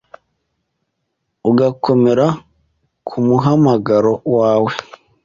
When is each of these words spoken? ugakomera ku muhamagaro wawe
ugakomera 1.49 2.27
ku 3.07 3.17
muhamagaro 3.27 4.13
wawe 4.35 4.71